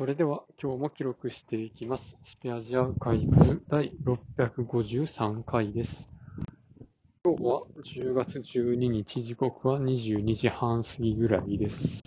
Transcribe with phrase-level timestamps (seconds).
[0.00, 2.16] それでは今日も記録していきます。
[2.24, 6.10] スペアジアアーカイブズ第653回です。
[7.22, 12.00] 今日は10月12日、時刻は22時半過ぎぐらいです。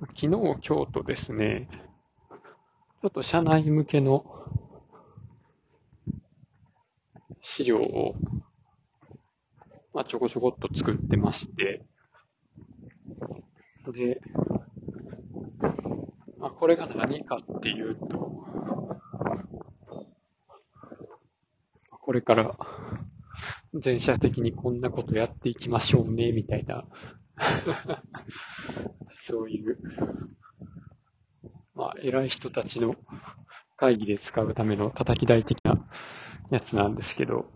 [0.00, 0.58] 昨日、今日
[0.94, 1.68] とですね、
[3.02, 4.24] ちょっと社内向けの
[7.40, 8.16] 資料を、
[9.94, 11.84] まあ、ちょこちょこっと作ってまして、
[13.88, 14.20] で、
[16.38, 18.44] まあ、これが何かっていうと、
[21.90, 22.56] これから
[23.74, 26.84] 全社的にこんなことやっていきましょうね、みたいな、
[29.26, 29.78] そういう、
[31.74, 32.96] まあ、偉い人たちの
[33.76, 35.88] 会議で使うための叩き台的な
[36.50, 37.50] やつなんですけど、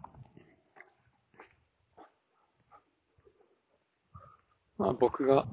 [4.78, 5.46] まあ、僕が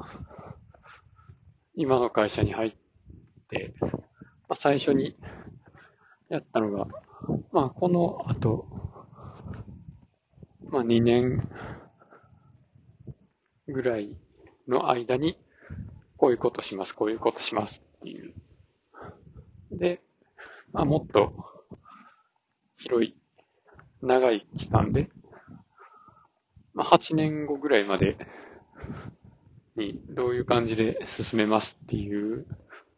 [1.76, 2.74] 今の会社に入っ
[3.50, 3.90] て、ま
[4.50, 5.16] あ、最初に
[6.30, 6.88] やったのが、
[7.52, 8.68] まあ、この後、
[10.70, 11.50] まあ、2年
[13.68, 14.18] ぐらい
[14.68, 15.38] の間に、
[16.18, 18.34] こういうことします、こういうことしますっていう。
[19.72, 20.02] で、
[20.74, 21.34] まあ、もっと
[22.78, 23.16] 広い、
[24.02, 25.10] 長い期間で、
[26.74, 28.18] まあ、8年後ぐらいまで
[29.76, 32.46] にどういう感じで進めますっていう、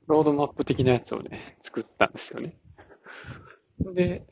[0.07, 2.57] ロードマップ的なやつをね、作ったんですよね。
[3.79, 4.25] で、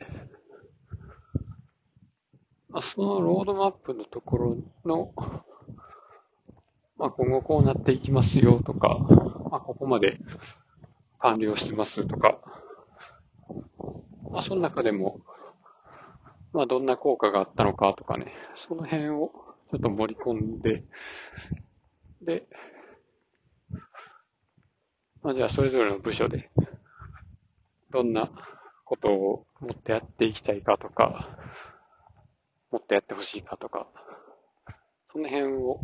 [2.69, 5.13] まあ、そのロードマップのところの、
[6.97, 8.99] まあ、今後こうなっていきますよとか、
[9.49, 10.19] まあ、ここまで
[11.19, 12.39] 完了してますとか、
[14.31, 15.19] まあ、その中でも、
[16.53, 19.31] まあ、どんな効果があったのかとかね、その辺を
[19.71, 20.83] ちょっと盛り込んで、
[22.21, 22.47] で、
[25.23, 26.51] まあ、じゃあそれぞれの部署で、
[27.89, 28.29] どんな
[28.85, 31.37] ことをもっとやっていきたいかとか、
[32.71, 33.87] もっとやってほしいかとか、
[35.11, 35.79] その辺を、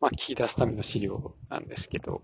[0.00, 2.22] まあ、聞き出すための資料なんですけど、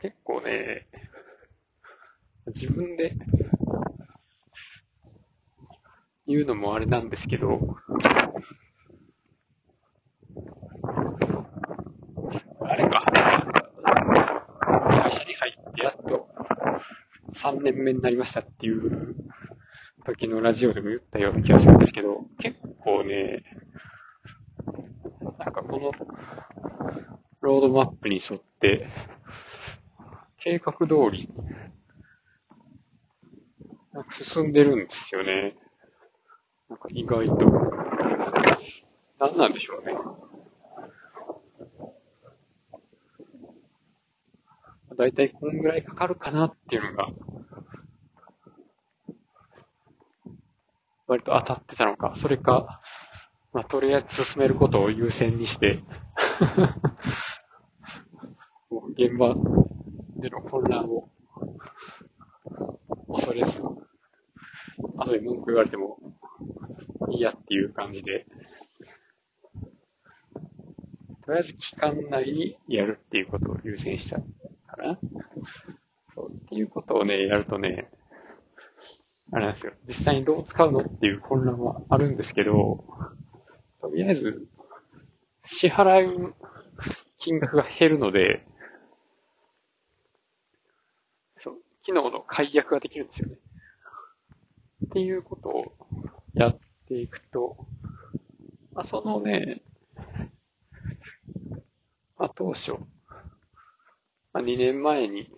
[0.00, 0.86] 結構ね、
[2.54, 3.14] 自分で
[6.26, 7.76] 言うのもあれなんですけど、
[12.60, 13.04] あれか、
[15.02, 16.28] 会社に入ってやっと
[17.60, 19.14] 3年目になりましたっていう
[20.06, 23.44] 時のラジオでも言ったような気がするんですけど、結構ね、
[25.38, 25.92] なんかこの
[27.42, 28.88] ロードマップに沿って、
[30.38, 31.28] 計画通り、
[33.92, 35.54] なんか進んでるんですよね。
[36.70, 37.46] なんか意外と。
[39.18, 39.94] 何なんでしょうね。
[44.96, 47.08] だいたいこんぐらいかかるかなっていうのが、
[51.10, 52.80] 割と当たってたのか、それか、
[53.52, 55.82] まあ、とりあえず進めることを優先にして、
[58.96, 59.34] 現場
[60.18, 61.10] での混乱を
[63.08, 63.60] 恐れず、
[64.94, 65.98] 後で文句言われても
[67.10, 68.26] いいやっていう感じで、
[71.24, 75.00] とりあえず期間内にやるっていうことを優先したかな。
[76.14, 77.90] そうっていうことをね、やるとね、
[79.32, 79.72] あれなんですよ。
[79.86, 82.84] 実際にどう使うのっていう混乱はあるんですけど、
[83.80, 84.46] とりあえず、
[85.44, 86.34] 支払う
[87.18, 88.44] 金額が減るので、
[91.38, 93.36] そう、機能の解約ができるんですよね。
[94.86, 95.64] っていうことを
[96.34, 96.58] やっ
[96.88, 97.66] ていくと、
[98.72, 99.62] まあ、そのね、
[102.16, 102.72] まあ、当初、
[104.32, 105.30] まあ、2年前に、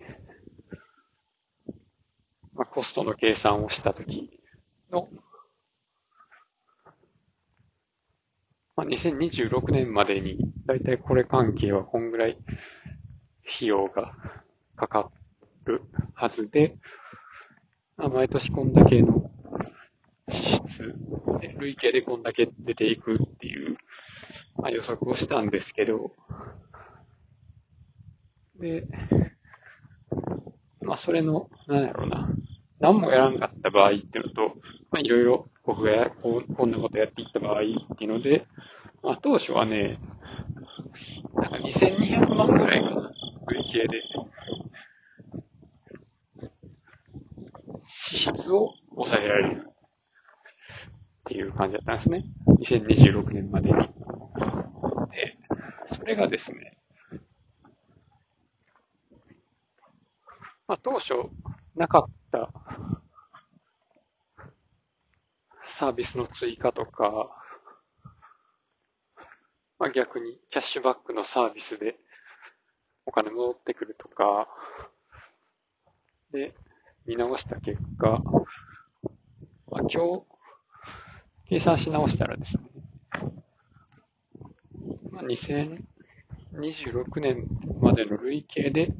[2.83, 4.29] コストの計算をしたとき
[4.91, 5.07] の、
[8.75, 12.37] まあ、2026年までに、だいたいこれ関係はこんぐらい
[13.55, 14.13] 費用が
[14.75, 15.11] かか
[15.63, 15.83] る
[16.13, 16.75] はずで、
[17.95, 19.31] まあ、毎年こんだけの
[20.27, 20.93] 支出、
[21.59, 23.77] 累計でこんだけ出ていくっていう、
[24.57, 26.11] まあ、予測をしたんですけど、
[28.59, 28.85] で、
[30.81, 32.32] まあ、それの、なんやろうな、
[32.83, 34.55] 何もやらんかった場合っていうのと、
[34.91, 38.45] まあ、いろいろ僕がこうこんなことやっていった場合っていうので、
[39.01, 39.99] まあ、当初はね、
[41.33, 43.11] なんか2200万ぐらいかな、
[43.47, 44.01] 累計で。
[47.87, 49.73] 支出を抑えられるっ
[51.23, 52.25] ていう感じだったんですね。
[52.47, 53.77] 2026年までに。
[53.77, 53.87] で、
[55.87, 56.77] それがですね、
[60.67, 61.13] まあ、当初
[61.75, 62.51] なかった
[65.83, 67.29] サービスの追加とか、
[69.77, 71.97] まあ、逆にキャッシュバックのサービスで
[73.05, 74.47] お金戻ってくるとか、
[76.31, 76.53] で、
[77.05, 78.23] 見直した結果、
[79.69, 80.23] まあ、今日、
[81.49, 82.63] 計算し直したらですね、
[85.11, 87.45] まあ、2026年
[87.81, 88.93] までの累計で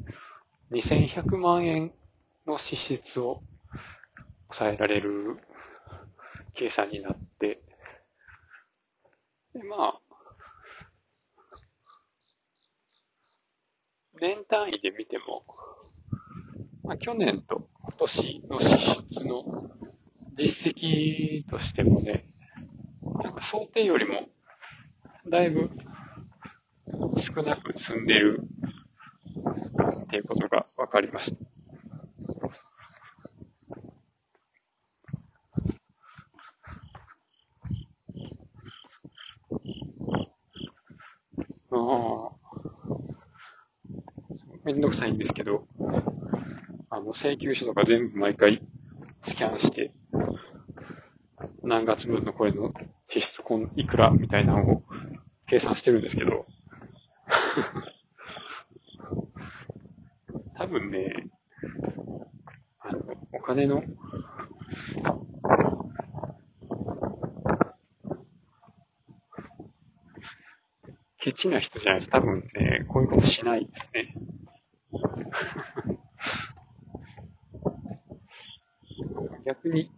[0.72, 1.94] 2100万円
[2.46, 3.42] の支出を
[4.50, 5.38] 抑えられる
[6.54, 7.62] 計算になって、
[9.54, 10.00] で、まあ、
[14.20, 15.44] 年単位で見ても、
[16.84, 18.68] まあ、去年と今年の支
[19.20, 19.70] 出の
[20.38, 22.26] 実績としてもね、
[23.24, 24.30] なんか想定よりも
[25.30, 25.70] だいぶ
[27.18, 28.42] 少なく済んでる
[30.06, 31.53] っていうことが分かりました。
[41.80, 42.32] あ、
[44.64, 45.66] めんどくさいんですけど、
[46.90, 48.62] あの、請求書とか全部毎回
[49.26, 49.92] スキャンして、
[51.64, 52.74] 何月分のこれの
[53.10, 53.42] 支出
[53.76, 54.84] いくらみたいなのを
[55.48, 56.46] 計算してるんですけど、
[60.56, 61.30] 多分ね、
[62.80, 63.00] あの、
[63.34, 63.84] お金の、
[71.34, 74.16] ケチな人じゃないと多分ね、こういうことしないですね。
[79.46, 79.90] 逆に、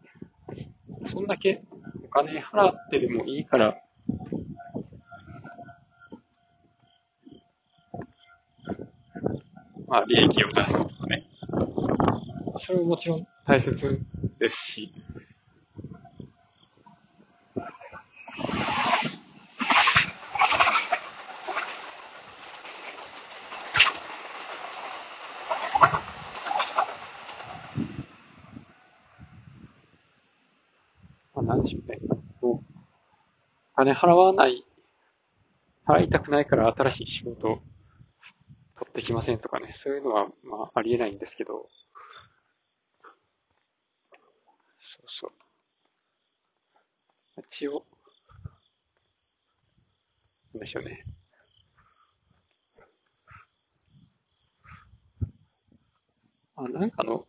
[1.05, 1.65] そんだけ
[2.05, 3.81] お金払ってでもいいから、
[9.87, 11.27] まあ、利益を出すとかね。
[12.59, 13.99] それももちろん大切
[14.39, 14.93] ですし、
[31.83, 32.23] まあ、なんでしょうね。
[32.41, 32.73] もう、
[33.75, 34.63] 金払わない、
[35.87, 37.59] 払いたくないから新しい仕事を
[38.77, 41.69] 取ってきませんとかね、そういうのは、まあ、ありえないんですけど、
[44.79, 45.31] そうそう。
[47.49, 47.85] 一応、
[50.53, 51.05] なんでしょうね。
[56.55, 57.25] あ、なんかの、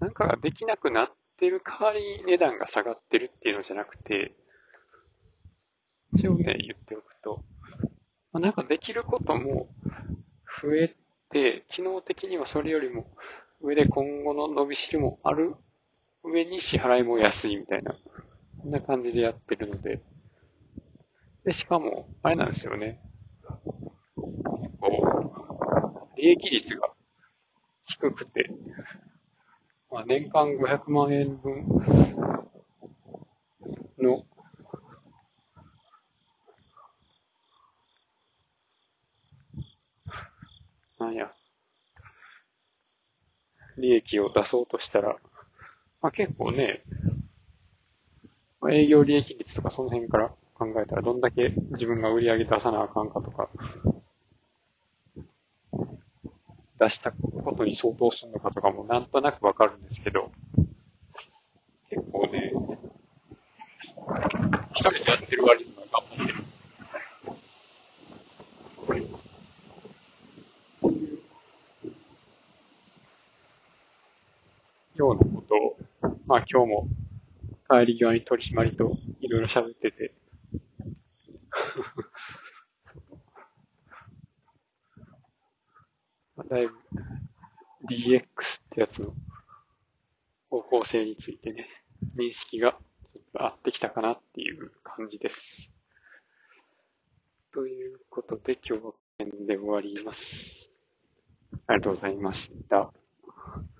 [0.00, 4.32] なんかができなくなってる代わりに値段が下がってるっていうのじゃなくて、
[6.14, 7.44] 一応ね、言っておくと、
[8.32, 9.68] まあ、なんかできることも
[10.62, 10.96] 増え
[11.30, 13.06] て、機能的にはそれよりも
[13.60, 15.54] 上で今後の伸びしろもある
[16.22, 17.94] 上に支払いも安いみたいな、
[18.62, 20.00] こんな感じでやってるので、
[21.44, 23.00] で、しかも、あれなんですよね。
[24.16, 24.32] こ
[26.16, 26.88] う、利益率が
[27.84, 28.50] 低くて、
[29.96, 31.66] まあ、年間500万円分
[33.98, 34.26] の。
[40.98, 41.32] なんや、
[43.78, 45.16] 利益を出そうとしたら、
[46.02, 46.82] まあ、結構ね、
[48.70, 53.48] 営業利益率とかその辺から考えたらどんだけ自分が売り上げ出さなあかんかとか、
[56.78, 60.30] 出したことに相当するのかとかもなんとなくわかるんですけど、
[61.88, 62.52] 結構ね、
[64.74, 66.46] 一人でやってる割には頑張ってる。
[74.96, 75.76] ようなことを、
[76.26, 76.88] まあ今日も
[77.68, 80.14] 帰り際に取締りといろいろ喋ってて
[86.56, 86.74] だいぶ
[87.86, 88.24] DX っ
[88.70, 89.12] てやつの
[90.48, 91.68] 方向性についてね、
[92.16, 92.78] 認識が
[93.34, 95.70] 合ってきたかなっていう感じです。
[97.52, 100.70] ということで今日はこの辺で終わります。
[101.66, 102.90] ありがとうございました。